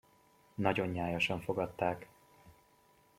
Nagyon 0.55 0.87
nyájasan 0.87 1.39
fogadták. 1.41 2.09